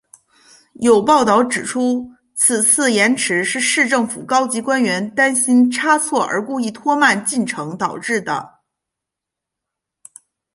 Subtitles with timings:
[0.79, 8.61] 有报导指出此次延迟是市政府高级官员担心差错而故意拖慢进程导致的。